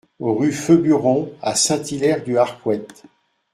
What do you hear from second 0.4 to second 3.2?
Feburon à Saint-Hilaire-du-Harcouët